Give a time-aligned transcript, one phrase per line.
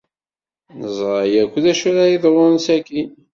[0.77, 3.11] Neẓra akk d acu ara yeḍrun sakkin.